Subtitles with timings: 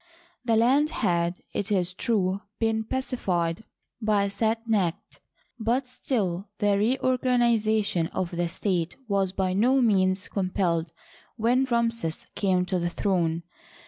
[0.43, 3.65] The land had, it is true, been pacified
[4.01, 5.19] by Set necht,
[5.59, 10.91] but still the reorganiza tion of the state was by no means completed
[11.37, 13.43] when Ramses came to the throne.